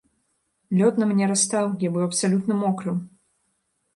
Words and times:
Лёд 0.79 0.93
на 1.01 1.05
мне 1.09 1.27
растаў, 1.33 1.69
я 1.87 1.91
быў 1.97 2.03
абсалютна 2.09 2.53
мокрым. 2.63 2.97